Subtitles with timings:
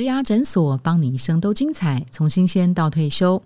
[0.00, 3.42] 植牙诊所，帮你一生都精彩，从新鲜到退休。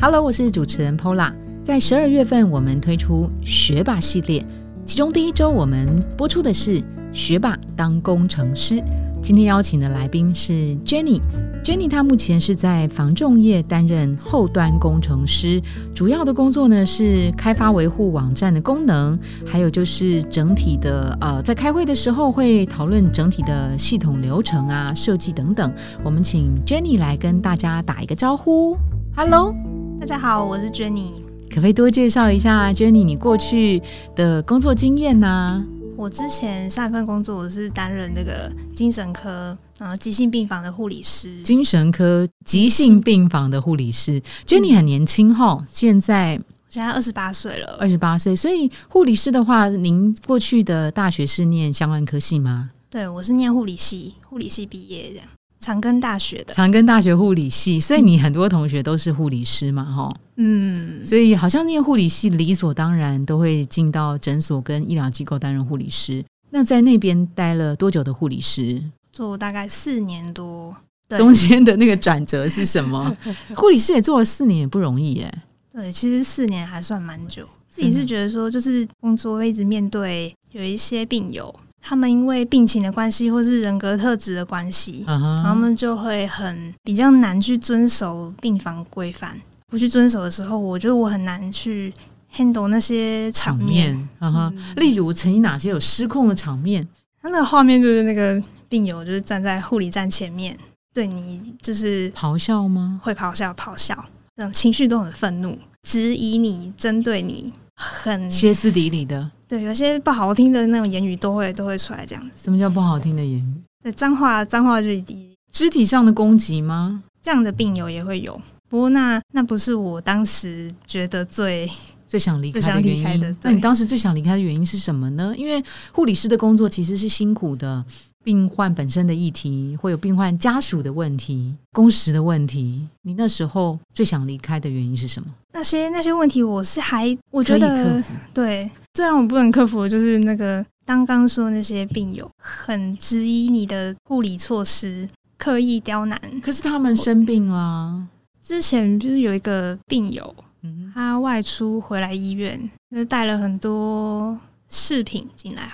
[0.00, 1.30] Hello，我是主持人 Pola。
[1.62, 4.42] 在十二月份，我们推出学霸系列，
[4.86, 6.82] 其中第一周我们播出的是
[7.12, 8.82] 学霸当工程师。
[9.24, 10.52] 今天邀请的来宾是
[10.84, 11.18] Jenny。
[11.64, 15.58] Jenny 她目前是在防重业担任后端工程师，
[15.94, 25.72] 主要的工作呢是开发维护网站的功能，还有就是整体的呃，在开会的时候会讨论整体的系统流程啊、设计等等。
[26.04, 28.76] 我们请 Jenny 来跟大家打一个招呼。
[29.16, 29.54] Hello，
[29.98, 31.12] 大家好，我是 Jenny。
[31.48, 33.80] 可不可以多介绍一下 Jenny 你过去
[34.14, 35.64] 的工作经验呢？
[35.96, 41.40] 我之前上一份工作我是担任那个精神科然后急性病房的护理师。
[41.42, 48.34] 精神科急性病房的护理师，Jenny 很年轻哈，现在现在二十八岁了，二十八岁。
[48.34, 52.70] 所以护理师的话，您过去的大学是念相关科系吗？
[52.90, 55.26] 对，我是念护理系，护理系毕业这样。
[55.64, 66.22] 长庚大学的，长庚大学护理系，所以你很多同学都是护理师嘛，哈，嗯，所以好像念护理系理所当然都会进到诊所跟医疗机构担任护理师。
[66.50, 68.82] 那在那边待了多久的护理师？
[69.10, 70.76] 做大概四年多，
[71.16, 73.16] 中间的那个转折是什么？
[73.56, 75.34] 护理师也做了四年，也不容易耶。
[75.72, 77.48] 对，其实四年还算蛮久。
[77.70, 81.52] 自己是觉得说，就是工作一直面对有一些病友。
[81.86, 89.38] 他们因为病情的关系，或是人格特质的关系，他们就会很比较难去遵守病房规范。
[89.68, 91.92] 不去遵守的时候，我觉得我很难去
[92.34, 93.94] handle 那些场面。
[94.18, 96.88] 啊哈，例如曾经哪些有失控的场面？
[97.20, 100.56] 他那个画面就是那个病友就是站在护理站前面，
[100.94, 102.98] 对你就是咆哮吗？
[103.02, 104.02] 会咆哮，咆哮，
[104.34, 107.52] 这种情绪都很愤怒，质疑你，针对你。
[107.76, 112.42] 很歇斯底里的，对，有些不好听的那种言语都会都会出来，这样子。
[112.42, 113.54] 什么叫不好听的言语？
[113.84, 115.04] 对，脏话，脏话就是
[115.52, 117.04] 肢体上的攻击吗？
[117.22, 121.70] 这样的病友也会有，不过那那不是我当时觉得最
[122.08, 123.36] 最想离开的原因。
[123.42, 125.32] 那你当时最想离开的原因是什么呢？
[125.36, 125.62] 因为
[125.92, 127.84] 护理师的工作其实是辛苦的。
[128.24, 132.88] 病患本身的议题，会有病患家属的问题、工时的问题。
[133.02, 135.28] 你那时候最想离开的原因是什么？
[135.52, 138.02] 那些那些问题，我是还我觉得
[138.32, 146.18] 对，最让我不能克服的就是那个刚刚说那些病友很质疑你的护理措施，刻意刁难。
[146.42, 148.08] 可是他们生病啊，
[148.42, 152.58] 之前就是有一个病友，嗯他外出回来医院，
[152.90, 154.36] 就带了很多
[154.68, 155.70] 饰品进来，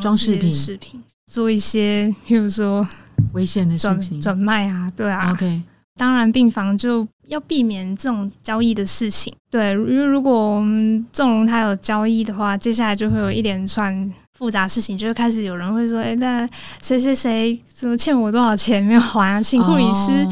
[0.00, 1.02] 装饰品饰品。
[1.28, 2.88] 做一些，譬如说
[3.34, 5.30] 危险的事情，转卖啊，对啊。
[5.32, 5.62] OK，
[5.94, 9.32] 当然病房就要避免这种交易的事情。
[9.50, 16.48] 对，因为如果我们纵容他有交易的话，接下来就会有一连串复杂事情，就会开始有人会说：“哎，那
[16.80, 19.42] 谁谁谁怎么欠我多少钱没有还啊？
[19.42, 20.26] 请护理师，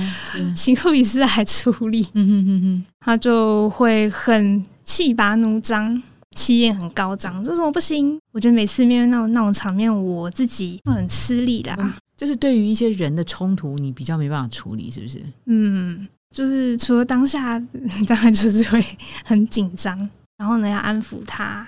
[0.54, 6.02] 请护理师来处理。”嗯哼哼哼，他就会很气拔弩张。
[6.36, 8.20] 气焰很高涨，说什么不行？
[8.30, 11.76] 我觉得每次面对那种那种场面，我自己会很吃力的。
[12.16, 15.20] 就是对于一些人的冲突，你比较没办法处理，是不是？
[15.46, 17.58] 嗯，就是除了当下，
[18.06, 18.84] 当然就是会
[19.24, 19.98] 很紧张，
[20.36, 21.66] 然后呢要安抚他，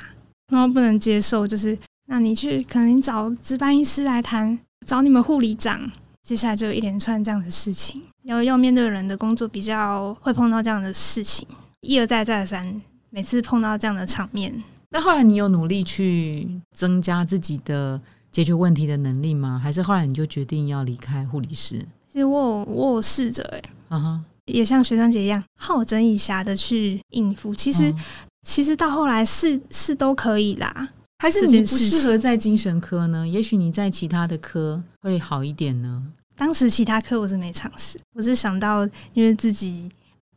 [0.53, 5.91] 然后不能接受，就是那你去可能找值班医师来谈，找你们护理长，
[6.23, 11.47] 接下来就有一连串这样的事情，要要面对人的工作，比较会碰到这样的事情，
[11.81, 12.81] 一而再再而三。
[13.11, 19.61] 每次碰到这样的场面，那后来你有努力去增加自己的解决问题的能力吗？
[19.63, 21.79] 还是后来你就决定要离开护理师？
[22.11, 27.55] 其实我有我有试着哎，啊哈，也像学长姐一样好整以暇的去应付。
[27.55, 27.95] 其实
[28.43, 30.89] 其实到后来是是都可以啦。
[31.21, 33.27] 还是你不适合在精神科呢？
[33.27, 36.05] 也许你在其他的科会好一点呢。
[36.37, 39.91] 当时其他科我是没尝试，我是想到因为自己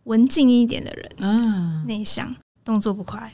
[0.06, 2.36] 文静一点的人啊，内向。
[2.64, 3.32] 动作不快，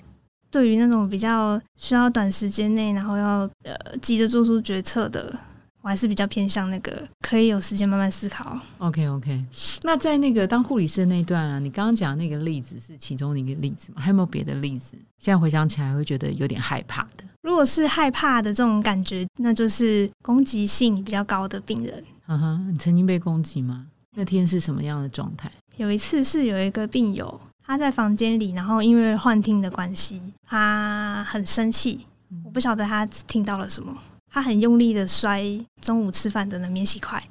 [0.50, 5.38] 对于那种比较需要短时间内，然后要呃急着做出决策的，
[5.82, 8.58] 我还是比较偏向那个可以有时间慢慢思考。
[8.78, 9.46] OK OK，
[9.84, 14.02] 那在那个当护理师的那段啊，你刚刚讲那个例子是其中的一个例子吗？
[14.02, 14.98] 还有没有别的例子？
[15.20, 17.24] 现在回想起来会觉得有点害怕的。
[17.44, 22.04] 如果是害怕的这种感觉，那就是攻击性比较高的病人。
[22.28, 23.86] 嗯哼，你曾经被攻击吗？
[24.16, 25.52] 那天是什么样的状态？
[25.78, 27.40] 有一次是有一个病友。
[27.68, 32.06] 他在房间里，然后因为幻听的关系，他很生气。
[32.46, 33.94] 我不晓得他听到了什么，
[34.32, 35.44] 他很用力的摔
[35.82, 37.22] 中午吃饭的那免洗筷，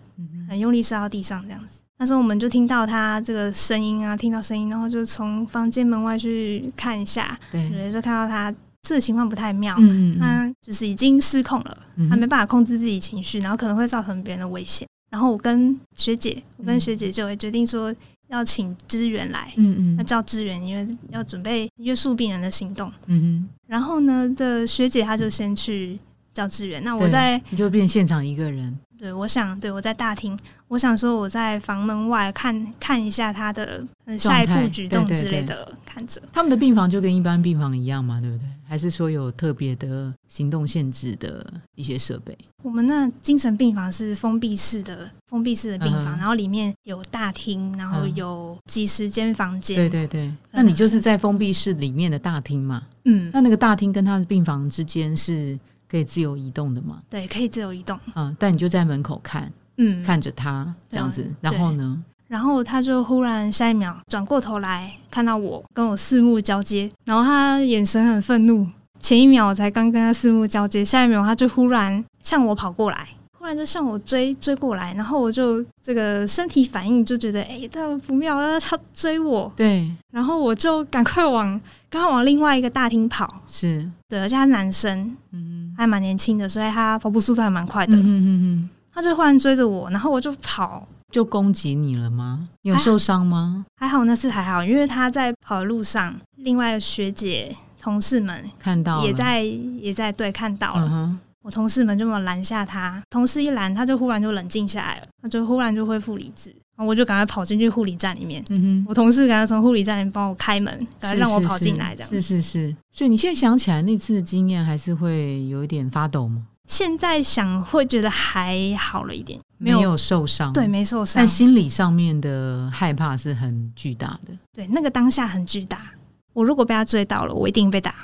[0.49, 1.81] 很用力摔到地上这样子。
[1.99, 10.21] 那时候我们就听到他这个声音啊，听到声音，然后就从房间门外去看一下，对，就看到他这个情况不太妙，嗯嗯嗯。
[10.21, 11.79] 他就是已经失控了，
[12.11, 14.87] 他没办法控制自己情绪，然后可能会造成别人的危险。
[15.11, 16.81] 然后我跟学姐，我跟嗯。
[16.81, 17.95] 学姐就会决定说
[18.29, 22.91] 要请支援来，嗯嗯要叫支援，因为要准备约束病人的行动。
[23.07, 25.99] 嗯嗯然后呢，这学姐她就先去
[26.33, 30.39] 叫支援，那，我在你就变现场一个人，对，我想对我在大厅，
[30.69, 36.21] 我想说我在房门外看看一下他的、呃、下一步举动之类的，看着。
[36.33, 38.47] 他们的病房就跟一般病房一样嘛，对不对？
[38.67, 42.37] 还是说有特别的行动限制的一些设备？
[42.63, 49.77] 我们那精神病房是封闭式的，封闭式的病房，嗯然后里面有大厅，然后嗯有几十间房间。
[49.77, 52.83] 对对对，那你就是在封闭室里面的大厅嘛？
[53.05, 55.57] 嗯，那那个大厅跟他的病房之间是
[55.89, 57.01] 可以自由移动的吗？
[57.09, 57.99] 对，可以自由移动。
[58.15, 62.03] 嗯、但你就在门口看嗯，看着他这样子，然后呢？
[62.29, 68.67] 然后他就忽然下一秒转过头来看到我，跟我四目交接，然后他眼神很愤怒。
[68.99, 73.07] 前一秒我才刚跟他四目交接，下一秒他就忽然向我跑过来，
[73.39, 83.43] 忽然就向我追追过来，然后我就这个身体反应就觉得哎，他不妙，他追我，对，然后我就赶快往赶快往另外一个大厅跑。
[83.47, 87.97] 是，对，而且他男生，嗯还蛮年轻的，所以他跑步速度还蛮快的。
[87.97, 92.49] 嗯嗯嗯，他就忽然追着我，然后我就跑，就攻击你了吗？
[92.63, 93.65] 你有受伤吗？
[93.77, 108.87] 还好那次还好，因为他在跑的路上，另外的学姐同事们看到了也在也在对看到了，嗯，我同事们就没有拦下他，同事一拦他就忽然就冷静下来了，他就忽然就恢复理智，然后我就赶快跑进去护理站里面，嗯哼。
[108.89, 112.11] 我同事赶快从护理站里面帮我开门，赶快让我跑进来这样。
[112.11, 116.47] 是是是，所以你现在想起来那次的经验，还是会有一点发抖吗？
[116.67, 124.33] 现在想会觉得还好了一点，没有受伤，对，没受伤但，心理上面的害怕是很巨大的。
[124.53, 125.93] 对，那个当下很巨大。
[126.33, 127.95] 我如果被他追到了，我一定被打。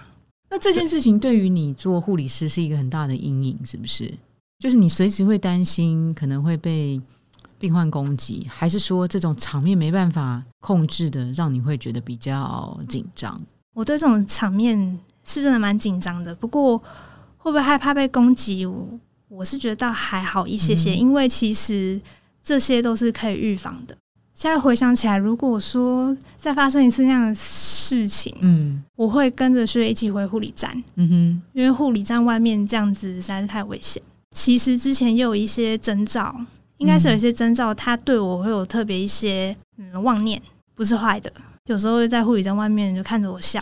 [0.49, 4.13] 那这件事情对于你做护理师是一个很大的阴影，是不是？
[4.59, 7.01] 就是你随时会担心可能会被
[7.59, 13.41] 病患攻击，还是说这种场面没办法控制的，让你会觉得比较紧张？
[13.75, 16.81] 我对这种场面是真的蛮紧张的，不过
[17.43, 18.65] 会不会害怕被攻击？
[18.65, 18.89] 我
[19.29, 22.01] 我是觉得倒还好一些些，嗯因为其实
[22.43, 23.97] 这些都是可以预防的。
[24.33, 34.01] 现在回想起来，如果说再发生一次那样的事情，嗯我会跟着学姐一起回护理站，嗯哼，因为护理站外面这样子实在是太危险。
[34.31, 36.35] 其实之前也有一些征兆，
[36.79, 40.41] 应该是有一些征兆，他对我会有特别一些嗯妄念，
[40.75, 41.31] 不是坏的。
[41.67, 43.61] 有时候会在护理站外面就看着我笑，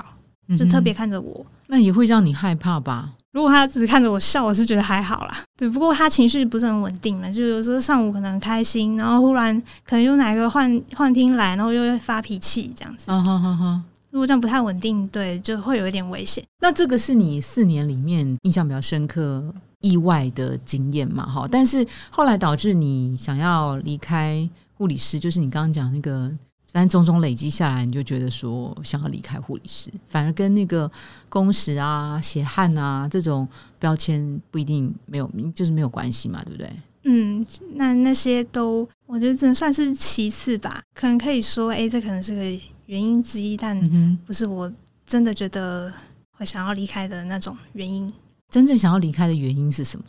[0.59, 1.44] 就特别，看着我。
[1.67, 3.12] 那也会让你害怕吧？
[3.32, 5.43] 如果他只是看着我笑，我是觉得还好啦。
[5.56, 13.11] 对，不过他情绪不是很稳定了，就有时候上午可能很开心，然后忽然可能有哪个幻幻听来，然后又会发脾气这样子。
[13.11, 13.82] 啊哈哈哈。
[14.11, 16.44] 如果这样不太稳定，对，就会有一点危险。
[16.61, 21.25] 那这个是你四年里面印象比较深刻、意外的经验嘛？
[21.25, 26.29] 哈，但是后来导致你想要离开护理师，就是你刚刚讲那个，
[26.72, 30.90] 反正种种累积下来，你就觉得说想要离开护理师，反而跟那个
[31.28, 33.46] 工时啊、血汗啊这种
[33.78, 36.70] 标签不一定没有，就是没有关系嘛，对不对？
[37.05, 37.44] 嗯，
[37.75, 42.43] 那那些都我觉得只能算是其次吧，可能可以说，哎、这可能是个
[42.87, 44.70] 原因之一，但嗯，不是我
[45.06, 45.93] 真的觉得
[46.31, 48.12] 会想要离开的那种原因。
[48.50, 50.05] 真正想要离开的原因是什么？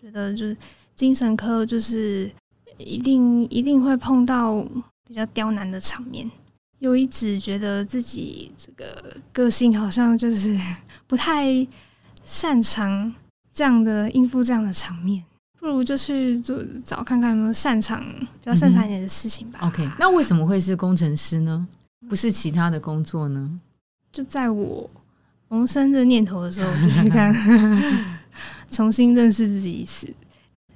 [0.00, 0.56] 觉得就是
[0.96, 2.28] 精神科就是
[2.76, 4.66] 一定一定会碰到
[5.12, 6.30] 比较刁难的场面，
[6.78, 10.58] 又一直觉得自己这个个性好像就是
[11.06, 11.44] 不太
[12.24, 13.14] 擅长
[13.52, 15.22] 这样的应付这样的场面，
[15.60, 19.58] 不如就去做找看看有没有擅长比较擅长一点的事情吧。
[19.64, 21.68] OK，那为什么会是工程师呢？
[22.08, 23.60] 不是其他的工作呢？
[24.10, 24.88] 就在我
[25.48, 27.34] 萌生这念头的时候，就去看
[28.70, 30.08] 重新认识自己一次，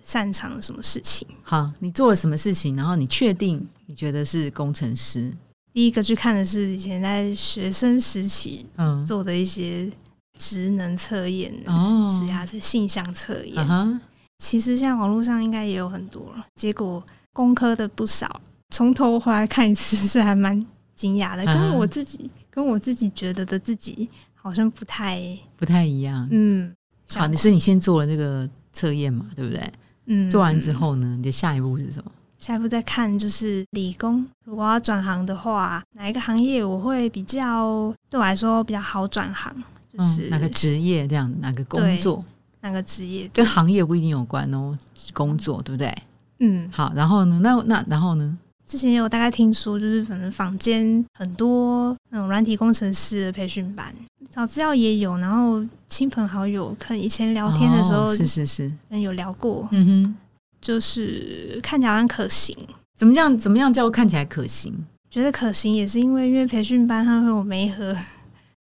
[0.06, 1.26] 擅长什么事情。
[1.42, 5.34] 好，你做了什么事情，然后你确定你觉得是工程师？
[5.72, 9.90] 第一个去看的是以前在学生时期嗯，做的一些
[10.38, 13.58] 职能测验、哦职涯的性向测验。
[13.58, 14.00] 啊哈，
[14.38, 25.20] 其实现在网络上应该也有很多了，结果工科的不少，从头回来看一次是还蛮惊讶的，嗯跟我自己跟我自己觉得的自己好像不太
[25.56, 26.28] 不太一样。
[26.30, 26.72] 嗯。
[27.08, 29.62] 好，你所以你先做了那个测验嘛，对不对？
[30.06, 32.10] 嗯做完之后呢，你的下一步是什么？
[32.38, 39.52] 下一步再看就是理工，如果要转行的话，哪一个行业我会比较对我来说比较好转行？
[39.92, 42.22] 就是嗯，哪个职业这样，哪个工作
[42.60, 43.28] 哪个职业？
[43.32, 44.76] 跟行业不一定有关哦，
[45.12, 45.92] 工作对不对？
[46.40, 47.40] 嗯，好，然后呢？
[47.42, 48.36] 那那然后呢？
[48.66, 53.94] 之前也有大概听说，就是反正坊间很多那种软体工程师的培训班，
[54.28, 60.16] 找资料也有，然后亲朋好友可能以前聊天的时候，哦是是是，有聊过，嗯哼，
[60.61, 62.56] 就是看起来好像可行。
[62.96, 63.38] 怎么样？
[63.38, 64.75] 怎么样叫看起来可行？
[65.08, 67.96] 觉得可行也是因为因为培训班他会有媒合，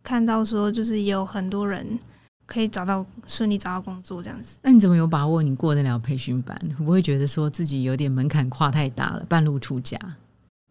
[0.03, 1.99] 看到说就是也有很多人
[2.47, 4.59] 可以找到顺利找到工作这样子。
[4.63, 6.57] 那你怎么有把握你过得了培训班？
[6.79, 9.99] 会不会觉得说自己有点门槛跨太大了，半路出家？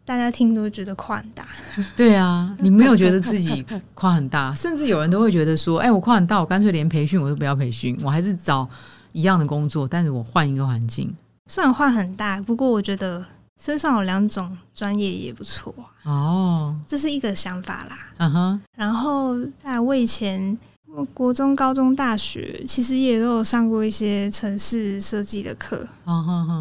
[0.05, 1.43] 大家听都会觉得跨很大，
[1.97, 3.65] 对啊， 你没有觉得自己
[3.95, 8.69] 跨很大，甚至有人都会觉得说，哎、我跨很大，我干脆连培训我都不要培训，我还是找
[9.13, 11.11] 一样的工作，但是我换一个环境。
[11.49, 13.25] 虽然跨很大，不过我觉得
[13.59, 17.97] 身上有两种专业也不错，哦，这是一个想法啦。
[18.17, 20.55] 嗯哼，然后在我以前
[21.13, 25.87] 国中、高中、大学，其实也都有上过一些城市设计的课。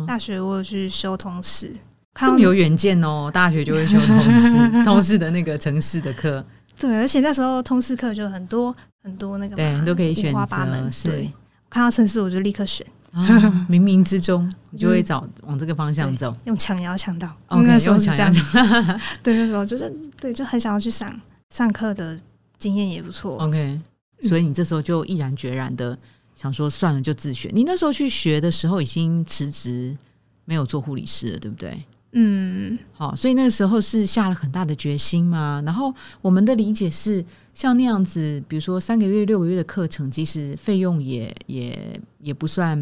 [0.07, 1.73] 大学我有去修通识，
[2.13, 3.31] 看到这么有远见哦！
[3.33, 6.45] 大学就会修通识， 通识的那个城市的课，
[6.79, 10.91] 对，而且那时候通识课就很多很多那个嘛对，都可以选八门择，。
[10.91, 11.33] 是对，
[11.69, 13.23] 看到城市我就立刻选，啊，
[13.69, 16.35] 冥冥之中你就会找往这个方向走。
[16.45, 17.29] 用抢也要抢到。
[17.49, 18.35] OK，那时候用抢是这样
[18.75, 21.13] 要子， 对，那时候就是对，就很想要去上
[21.51, 22.19] 上课的
[22.57, 23.37] 经验也不错。
[23.39, 23.81] OK，
[24.21, 25.99] 所以你这时候就毅然决然的
[26.35, 27.51] 想说，算了，就自学。
[27.53, 29.97] 你那时候去学的时候已经辞职，
[30.45, 31.77] 没有做护理师了，对不对？
[32.17, 35.61] 嗯，好，所以那个时候是下了很大的决心嘛。
[35.67, 35.93] 然后
[36.23, 42.79] 我们的理解是，像那样子，比如说三个月、六个月的课程，其实费用也也也不算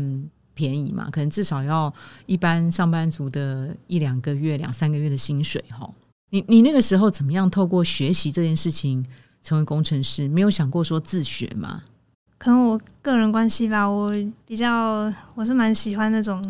[0.52, 1.92] 便宜嘛，可能至少要
[2.26, 5.90] 一般上班族的一两个月、两三个月的薪水哈。
[6.28, 9.02] 你你那个时候怎么样透过学习这件事情
[9.42, 10.28] 成为工程师？
[10.28, 11.82] 没有想过说自学吗？
[12.38, 14.12] 可能我个人关系吧，我
[14.46, 16.42] 比较我是蛮喜欢那种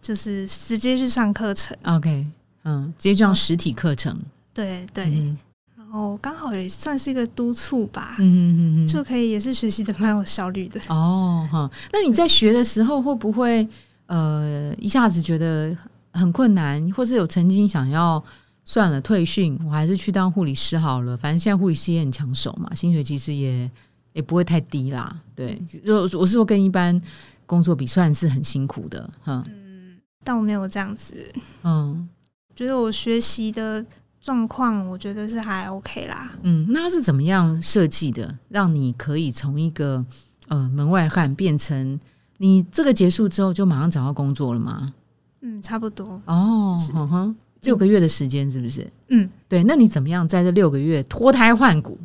[0.00, 1.76] 就是直接去上课程。
[1.84, 2.26] OK，
[2.64, 4.14] 嗯，直接这样实体课程，
[4.52, 5.38] 对对，嗯
[5.76, 10.78] 然后刚好也算是一个督促吧，嗯嗯嗯嗯，就可以也是学习的蛮有效率的。
[10.88, 13.66] 哦哈，那你在学的时候会不会
[14.04, 15.74] 呃一下子觉得
[16.12, 18.22] 很困难，或是有曾经想要
[18.68, 23.70] 算了退训，我还是去当护理师好了，反正现在护理师也很抢手嘛，薪水其实也
[24.12, 25.18] 也不会太低啦。
[25.34, 27.00] 对，就我是说跟一般
[27.46, 31.16] 工作比，算是很辛苦的，嗯但我没有这样子，
[31.62, 32.06] 嗯
[32.54, 33.82] 觉得我学习的
[34.20, 36.30] 状况，我觉得是还 OK 啦。
[36.42, 40.04] 嗯，那它是怎么样设计的，让你可以从一个
[40.48, 41.98] 呃门外汉变成
[42.36, 44.92] 你这个结束之后就马上找到工作了吗？
[45.40, 46.20] 嗯，差不多。
[46.26, 48.86] 哦，是哼哼，六个月的时间是不是？
[49.08, 49.64] 嗯，对。
[49.64, 51.98] 那你怎么样在这六个月脱胎换骨，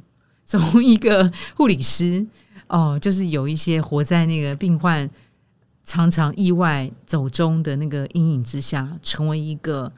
[0.46, 2.26] 从一个护理师
[2.68, 5.10] 哦，就是有一些活在那个病患
[5.84, 9.92] 常常意外走中的那个阴影之下，成为一个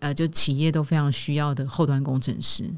[0.00, 2.70] 呃，就企业都非常需要的后端工程师。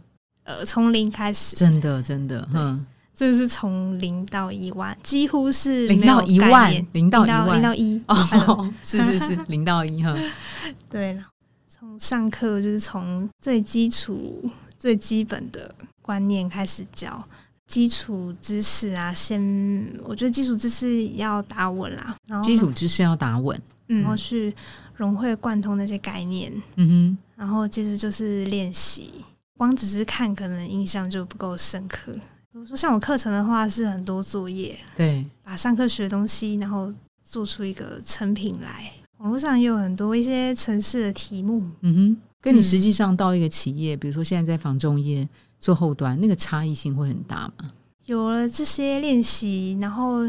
[0.45, 10.15] 呃，从零开始，真的，真的，嗯，这是从零到一万，几乎是零到一万，零到一万零万到一，哦， 是是是，零到一哈，
[10.89, 11.19] 对，
[11.79, 17.23] 从上课就是从最基础、最基本的观念开始教，
[17.67, 19.39] 基础知识啊，先
[20.03, 23.61] 我觉得基础知识要打稳啦，然后基础知识要打稳。
[23.89, 24.55] 嗯，然后去
[24.95, 29.11] 融会贯通那些概念，嗯哼然后接着就是练习，
[29.59, 32.13] 光只是看可能印象就不够深刻。
[32.51, 36.91] 比如说像我课程的话，是很多作业，对，把上课学的东西，然后
[37.23, 38.91] 做出一个成品来。
[39.27, 45.29] 网络上也有很多一些城市的题目，嗯哼，跟你嗯实际上到一个企业，比如说现在在房仲业
[45.59, 47.73] 做后端，那个差异性会很大吗？
[48.05, 50.21] 有了这些练习，然后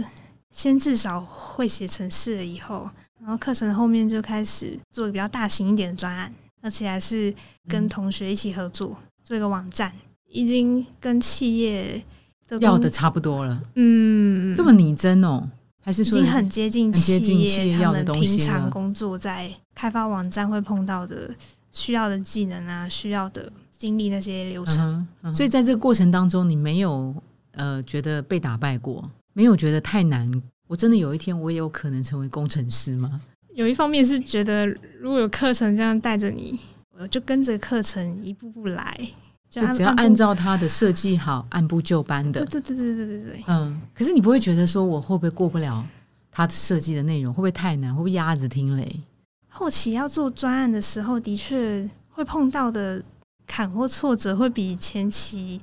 [0.49, 2.89] 先至少会写城市了以后，
[3.19, 7.31] 然后课程后面就开始做比较大型一点的专案，而且还是
[7.67, 9.93] 跟同学一起合作做一个网站，
[10.27, 12.03] 已经跟企业
[12.47, 14.55] 的要的差不多了，嗯。
[14.55, 15.47] 这么拟真哦？
[15.88, 21.34] 还是说已经很接近很接近企企业业他们要的东西平常工作在开发网站会碰到的
[21.72, 24.75] 需要的技能啊，需要的经历那些流程。
[24.75, 27.15] 嗯哼嗯哼所以在这个过程当中，你没有
[27.53, 29.01] 呃觉得被打败过，
[29.32, 30.29] 没有觉得太难。
[30.67, 33.22] 我真的有一天我也有可能成为工程师吗？
[33.56, 34.67] 有一方面是觉得，
[35.00, 36.60] 如果有课程这样带着你，
[37.00, 39.10] 我就跟着课程一步步来，
[39.49, 42.45] 就就只要按照它的设计好，按部就班的。
[42.45, 45.85] 对对对对对对对，嗯，可是你不会觉得说我会不会过不了
[46.31, 49.01] 它设计的内容，会不会太难，会不会鸭子听雷？
[49.47, 53.01] 后期要做专案的时候，的确会碰到的
[53.47, 55.59] 坎或挫折会比前期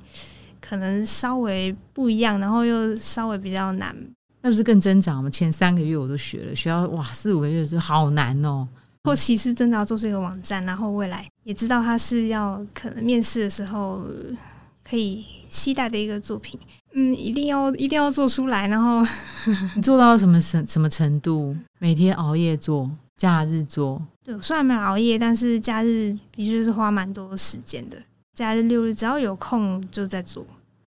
[0.59, 3.95] 可能稍微不一样，然后又稍微比较难。
[4.41, 5.29] 那不是更挣扎吗？
[5.29, 8.67] 前三个月我都学了，学到哇四五个月就好难哦。
[9.05, 14.35] 后期是真的要做这个网站，然后未来也知道它是要可能面试的时候呃
[14.83, 16.59] 可以期待的一个作品。
[16.93, 19.05] 嗯，一定要一定要做出来，然后
[19.75, 21.55] 你做到什么什什么程度？
[21.79, 24.01] 每天熬夜做，假日做。
[24.23, 27.97] 对，我虽然没有熬夜，但是假日的确是花蛮多时间的。
[28.33, 30.45] 假日六日只要有空就在做。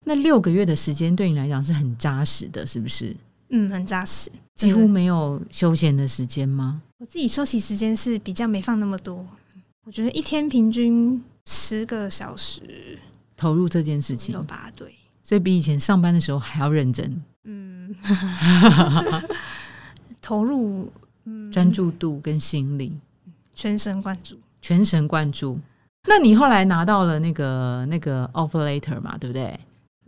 [0.05, 3.15] 那六个月的时间对你来讲是很扎实的，是不是？
[3.55, 6.81] 嗯，很扎实，几乎没有休闲的时间吗？
[6.97, 9.25] 我自己休息时间是比较没放那么多。
[9.85, 12.97] 我觉得一天平均十个小时
[13.37, 14.95] 投入这件事情吧，对。
[15.21, 17.93] 所以比以前上班的时候还要认真，嗯，
[20.19, 20.91] 投入，
[21.51, 22.97] 专注度跟心力，
[23.53, 25.59] 全神贯注，全神贯注。
[26.07, 29.57] 那你后来拿到了那个那个 offer letter 嘛，对不对？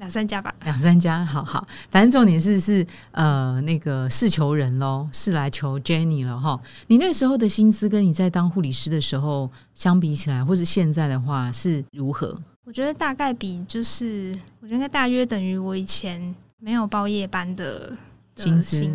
[0.05, 1.67] 两三家吧，两三家，好好。
[1.89, 6.59] 反正重点是是呃那个是求人喽，是来求 Jenny 了哈。
[6.85, 12.39] 你那时候的薪资跟你在当护理师的时候相比起来，或是现在的话是如何？
[12.65, 17.97] 我觉得大概比就是，我觉得应该大约等于我以前没有包夜班的
[18.35, 18.87] 薪资。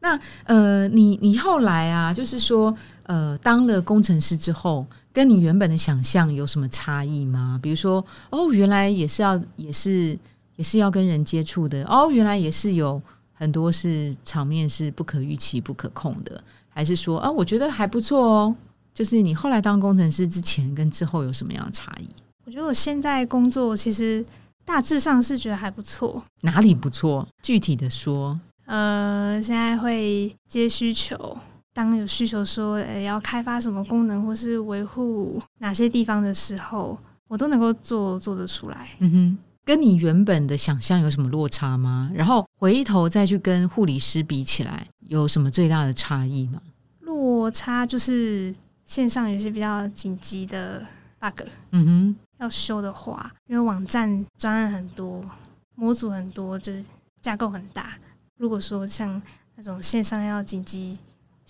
[0.00, 7.58] 那呃，你你后来啊，就是说呃，当了工程师之后，跟你原本的想象有什么差异吗？
[7.62, 10.18] 比如说，哦，原来也是要也是
[10.56, 13.00] 也是要跟人接触的，哦，原来也是有
[13.32, 18.56] 很多是场面是不可预期、不可控的，还是说啊，我觉得还不错哦。
[18.94, 22.08] 就是你后来当工程师之前跟之后有什么样的差异？
[22.44, 24.24] 我觉得我现在工作其实
[24.64, 27.26] 大致上是觉得还不错，哪里不错？
[27.42, 31.38] 具体的说，呃，现在会接需求，
[31.72, 36.98] 当有需求说呃要开发什么功能或是维护哪些地方的时候，
[37.28, 38.90] 我都能够做做得出来。
[38.98, 42.10] 嗯哼，跟你原本的想象有什么落差吗？
[42.14, 46.60] 然后回头再去跟护理师比起来，有什么最大的差异吗？
[47.00, 50.86] 落差就是线上有些比较紧急的
[51.18, 51.42] bug。
[51.70, 52.16] 嗯哼。
[52.38, 55.24] 要修的话，因为网站专案很多，
[55.76, 56.84] 模组很多，就是
[57.20, 57.94] 架构很大。
[58.36, 59.22] 如果说像
[59.54, 60.98] 那种线上要紧急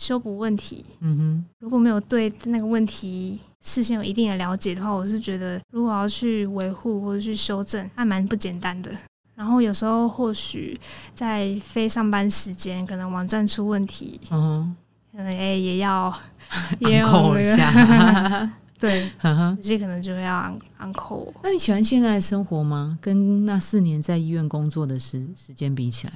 [0.02, 8.90] 修补问题，嗯哼，如果没有对那个问题事先有一定的了解的话，我是觉得如果要去维护或者去修正，还蛮不简单的。
[9.36, 10.78] 然后有时候或许
[11.14, 14.76] 在非上班时间，可能网站出问题，嗯哼，
[15.12, 16.12] 可能哎也要
[16.80, 18.50] 也要那个。
[18.82, 21.32] 对，有些可能就要 uncle。
[21.44, 22.98] 那你喜欢现在的生活吗？
[23.00, 26.12] 跟那四年在医院工作的时时间比起来，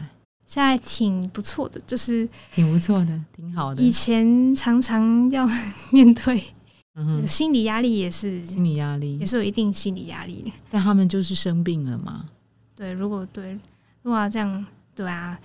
[0.47, 3.83] 现在挺不错的，就是挺不错的，挺好的。
[3.83, 5.47] 以前常常要
[5.91, 6.43] 面对，
[6.95, 10.53] 嗯，心理压力也是，心理压力也是有一定心理压力。
[10.71, 12.25] 但他们就是生病了嘛？
[12.75, 13.59] 对，如果对，
[14.03, 15.39] 如果要这样，对啊，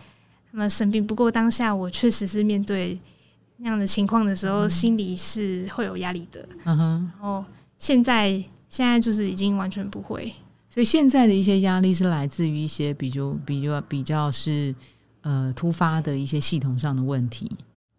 [0.52, 1.06] 他们生病。
[1.06, 3.00] 不过当下我确实是面对。
[3.64, 6.44] 那样的情况的时候，心里是会有压力的。
[6.64, 7.46] 嗯哼，然后
[7.78, 8.32] 现在
[8.68, 10.34] 现在就是已经完全不会。
[10.74, 14.74] 所以现在的一些压力是来自于一些比较比较比较是
[15.22, 17.52] 呃突发的一些系统上的问题。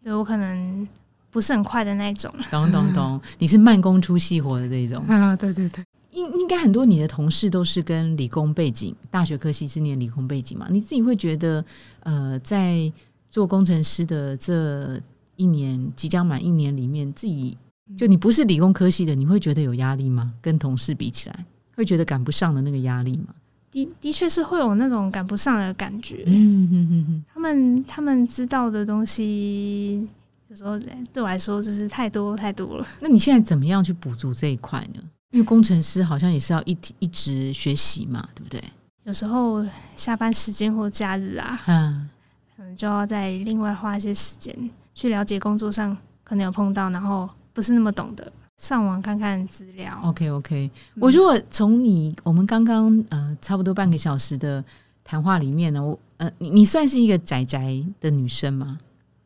[0.02, 0.88] 对我可能
[1.30, 2.32] 不是很快的那种。
[2.50, 5.04] 懂懂懂， 你是慢工出细活的这种。
[5.06, 5.84] 啊，对对对。
[6.12, 10.66] 应应该很多你的同事都是跟理工背景，大学科系是念理工背景嘛？
[10.70, 11.64] 你自己会觉得
[12.00, 12.90] 呃，在
[13.30, 15.00] 做工程师的这。
[15.36, 17.56] 一年即将满一年里面，自己
[17.96, 20.30] 就你不是理工科系的，你会觉得有压力吗？
[20.42, 23.34] 跟同事比起来，会觉得赶不上的那个压力吗？
[23.70, 26.24] 的的确是会有那种赶不上的感觉。
[26.26, 30.06] 嗯哼哼哼，他们他们知道的东西，
[30.48, 30.78] 有时候
[31.12, 32.86] 对我来说就是太多太多了。
[33.00, 35.02] 那你现在怎么样去补足这一块呢？
[35.30, 38.62] 因为工程师好像也是要一一直学习嘛，对不对？
[39.04, 42.08] 有时候下班时间或假日啊，嗯，
[42.54, 44.54] 可能就要再另外花一些时间。
[44.94, 48.30] 去了解工作上可能有碰到，然后不是那么懂的，
[48.62, 49.92] 上网看看资料。
[50.04, 54.64] OK OK，我如果从你我们刚刚呃差不多半个小时的
[55.02, 58.78] 谈话里面呢，我呃你你算是一个宅宅的女生吗？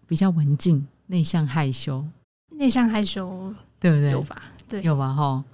[0.06, 2.02] 比较文静、内向、害羞。
[2.52, 4.10] 内向害羞，对不对？
[4.12, 4.42] 有吧？
[4.66, 5.12] 对，有吧？
[5.12, 5.44] 哈，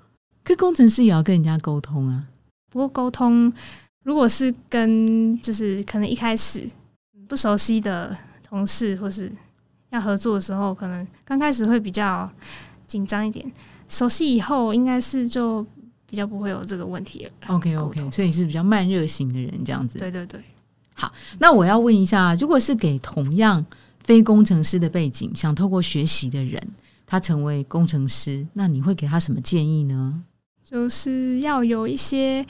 [0.44, 2.24] 可工程师也要跟人家沟通啊。
[2.70, 3.52] 不过沟通，
[4.04, 6.64] 如果是跟就是可能一开始
[7.26, 9.32] 不熟悉的同事或是。
[9.90, 12.26] 要合作的时候，可能刚开始会比较
[12.86, 13.52] 紧张一点，
[13.92, 15.64] 熟悉以后应该是就
[16.06, 17.30] 比较不会有这个问题了。
[17.48, 19.98] OK OK，所以是比较慢热型的人这样子。
[19.98, 20.40] 对对对。
[20.94, 23.64] 好，那我要问一下，如果是给同样
[24.02, 26.58] 非工程师的背景，想透过学习的人，
[27.06, 30.22] 他成为工程师，那你会给他什么建议呢？
[30.64, 32.46] 就是要有一些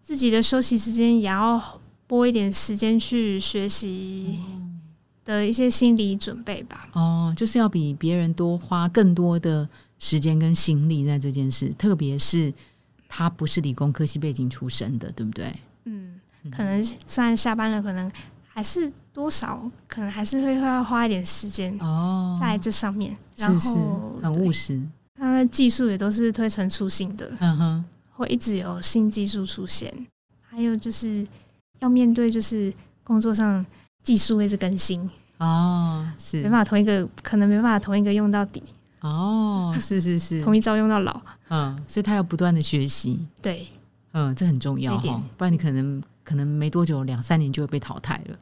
[0.00, 4.38] 自己的休息时间，也要拨一点时间去学习。
[5.24, 6.86] 的一些心理准备吧。
[6.92, 9.66] 哦，就是要比别人多花更多的
[10.04, 12.52] 时间跟心力在这件事，特别是
[13.08, 15.50] 他不是理工科系背景出身的，对不对？
[15.84, 16.20] 嗯，
[16.54, 18.12] 可能虽然下班了，可能
[18.46, 23.16] 还是多少，可能还是会要花一点时间哦，在这上面。
[23.38, 30.06] 然是是后很务实，它的技术也都是推陈出新的，嗯哼，会一直有新技术出现。
[30.42, 31.26] 还有就是
[31.78, 32.70] 要面对，就是
[33.02, 33.64] 工作上
[34.02, 38.62] 技术会是更新，哦，是没办法同一个，可能没办法同一个用到底，
[39.08, 41.20] 哦， 是是是，同一招用到老。
[41.48, 43.68] 嗯，所以他要不断的学习，对，
[44.12, 48.36] 嗯，这很重要哈，不然你可能可能没多久，两三年就会被淘汰了。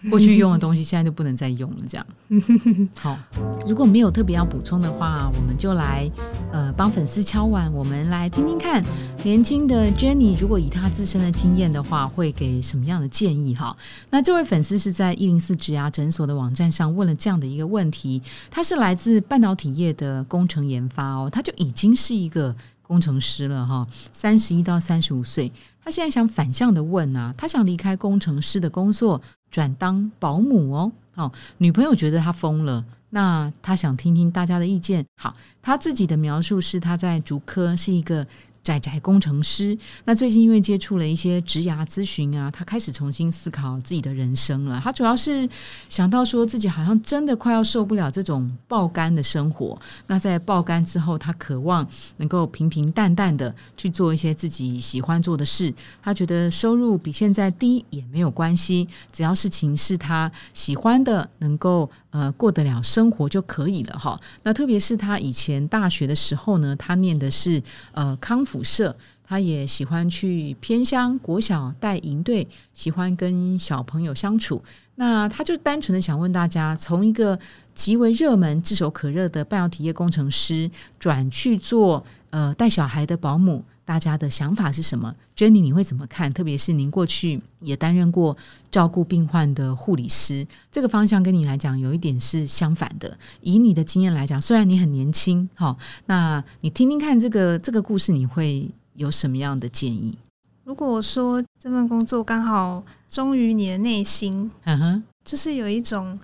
[0.10, 2.06] 过去用的东西现在就不能再用了，这样。
[2.96, 3.18] 好，
[3.66, 6.08] 如果没有特别要补充的话，我们就来
[6.52, 8.84] 呃帮粉丝敲碗，我们来听听看
[9.24, 13.76] 年轻的 Jenny 如果以她自身的经验的话，会给什么样的建议哈？
[14.10, 25.50] 那这位粉丝是在一零四植牙诊所的网站上问了这样的一个问题，他是来自半导体业的工程研发哦，他就已经是一个工程师了哈，三十一到三十五岁，
[25.82, 30.92] 他现在想反向的问啊，他想离开工程师的工作，转当保姆哦。
[31.14, 35.04] 哦，女朋友觉得他疯了，那他想听听大家的意见。
[35.20, 38.26] 好，他自己的描述是他在竹科是一个。
[38.68, 44.78] 宅宅工程师，那最近因为接触了一些职涯咨询啊，他开始重新思考自己的人生了。
[44.84, 45.48] 他主要是
[45.88, 49.78] 想到说自己好像真的快要受不了这种爆肝的生活。
[50.06, 55.72] 那在爆肝之后，他渴望能够平平淡淡的去做一些自己喜欢做的事。
[56.02, 64.20] 他觉得收入比现在低也没有关系，只要事情是他喜欢的，能够呃过得了生活就可以了哈。
[64.42, 74.62] 那特别是他以前大学的时候呢，他念的是呃康复社，他也喜欢去偏乡国小带营队，喜欢跟小朋友相处。
[74.96, 77.38] 那他就单纯的想问大家，从一个
[77.72, 80.68] 极为热门、炙手可热的半导体业工程师，
[80.98, 86.30] 转去做呃带小孩的保姆，大家的想法是什么？Jenny，你会怎么看？
[86.30, 88.36] 特别是您过去也担任过
[88.70, 93.16] 照顾病患的护理师，这个方向跟你来讲有一点是相反的。
[93.40, 95.74] 以你的经验来讲，虽然你很年轻，哈，
[96.04, 100.18] 那你听听看这个这个故事，你会有什么样的建议？
[100.64, 106.20] 如果说这份工作刚好忠于你的内心，嗯哼，就是有一种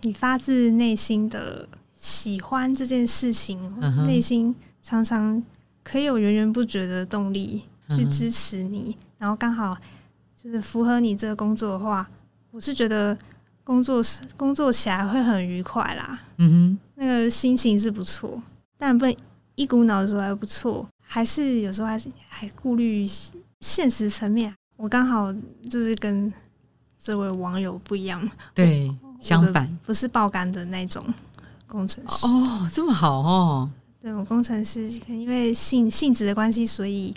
[0.00, 5.42] 你发自内心的喜欢这件事情，嗯内心常常
[5.88, 9.76] 可以有源源不绝的动力去支持你，然后刚好
[10.34, 12.04] 就是符合你这个工作的话，
[12.50, 13.16] 我是觉得
[13.62, 16.78] 工作是工作起来会很愉快啦，嗯哼。
[16.96, 18.42] 那个心情是不错，
[18.76, 19.16] 但不能
[19.54, 23.06] 一股脑的说还不错，还是有时候还是还顾虑
[23.60, 24.52] 现实层面。
[24.76, 25.32] 我刚好
[25.70, 26.32] 就是跟
[26.98, 29.78] 这位网友不一样，哼，对，相反。
[29.86, 31.04] 不是爆肝的那种
[31.68, 32.26] 工程师。
[32.26, 33.70] 哦，这么好哦，
[34.06, 37.12] 对我工程师，可能因为性性质的关系，所以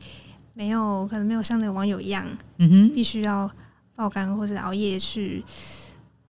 [0.55, 3.47] 没有可能没有像那个网友一样，嗯哼，必须要
[3.95, 5.43] 爆肝或者熬夜去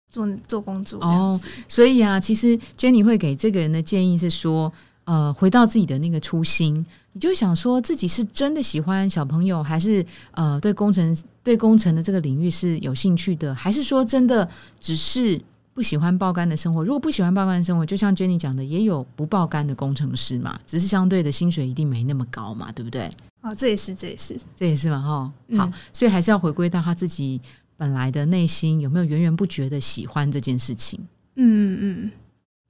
[0.09, 4.69] 做做工作这样哦子。，所以啊，其实 Jenny 会给这个人的建议是说，
[5.05, 14.45] 呃，回到自己的那个初心，你就想说自己是真的喜欢小朋友，还是呃对工程对工程的这个领域是有兴趣的，还是说真的
[14.81, 15.39] 只是
[15.73, 16.83] 不喜欢爆肝的生活？
[16.83, 23.09] 如果不喜欢爆肝的生活，就像 Jenny 讲的，也有不爆肝的工程师嘛，只是相对的薪水一定没那么高嘛，对不对？
[23.41, 27.39] 哦，这也是这也是，这也是嘛，哈，嗯好，所以还是要回归到他自己
[27.77, 30.99] 本来的内心，有没有源源不绝的喜欢这件事情？
[31.35, 32.11] 嗯嗯，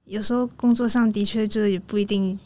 [0.04, 2.38] 有时候工作上的确就也不一定，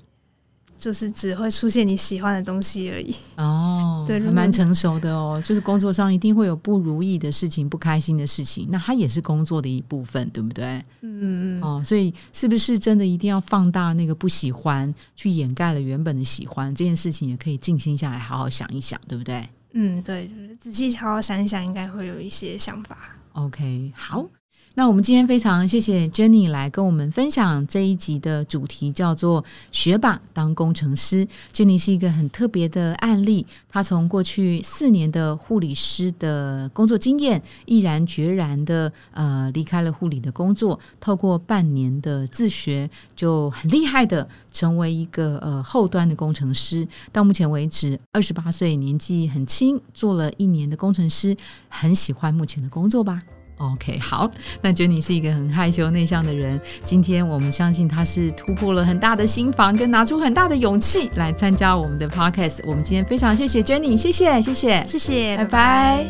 [0.77, 3.15] 就是只会出现你喜欢的东西而已。
[3.37, 5.43] 哦，还 对还蛮成熟的哦。
[5.45, 10.65] 就是工作上一定会有不如意的事情、不开心的事情，那它也是工作的一部分，对不对？
[11.01, 16.75] 嗯嗯嗯，哦，所以是不是真的一定要放大那个不喜欢，去掩盖了原本的喜欢？
[16.75, 22.97] 这件事情也可以静心下来，好好想一想，对不对嗯，对，就是仔细好好想一想，应该会有一些想法。
[23.33, 24.25] ？OK，好。
[24.77, 31.25] 那我们今天非常谢谢 Jenny 来跟我们分享这一集的主题，叫做“学霸当工程师”。
[31.55, 46.85] Jenny 是一个很特别的案例，她从过去四年的护理师的工作经验，毅然决然的呃离开了护理的工作，透过半年的自学，就很厉害的成为一个呃后端的工程师。
[47.13, 51.37] 到目前为止，二十八岁，年纪很轻，做了一年的工程师，
[51.69, 53.23] 很喜欢目前的工作吧。
[53.59, 56.61] OK，好，那觉得你是一个很害羞内向的人。
[56.85, 62.59] 今天我们相信他是突破了很大的心防，跟拿出很大的勇气来参加我们的 Podcast。
[62.67, 64.85] 我们今天非常谢谢 Jenny，谢谢，谢谢。
[64.87, 66.07] 谢谢，拜拜拜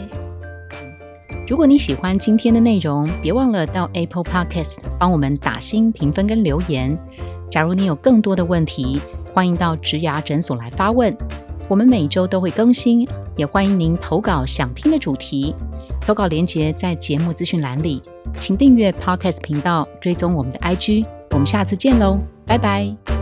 [1.46, 6.98] 如果你喜欢今天的内容，别忘了到 Apple Podcast 帮我们打新评分跟留言。
[7.50, 8.98] 假如你有更多的问题，
[9.34, 11.14] 欢迎到植牙诊所来发问，
[11.68, 15.54] 我们每周都会更新，也欢迎您投稿想听的主题。
[16.06, 18.02] 投稿链接在节目资讯栏里，
[18.38, 21.06] 请订阅 Podcast 频道，追踪我们的 IG。
[21.30, 23.13] 我们下次见喽，拜拜。